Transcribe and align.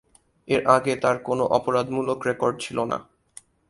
এর 0.47 0.61
আগে 0.67 0.93
তার 0.95 1.17
কোন 1.23 1.39
অপরাধমূলক 1.57 2.19
রেকর্ড 2.27 2.55
ছিল 2.59 2.77
না। 2.83 2.97